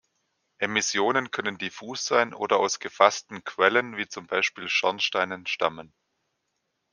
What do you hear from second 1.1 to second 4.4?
können diffus sein oder aus gefassten Quellen, wie zum